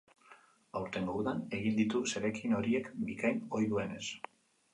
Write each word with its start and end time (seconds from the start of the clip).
Aurtengo 0.79 1.17
udan 1.19 1.43
egin 1.57 1.77
ditu 1.81 2.01
zeregin 2.13 2.57
horiek, 2.61 2.91
bikain, 3.11 3.45
ohi 3.61 3.71
duenez. 3.77 4.03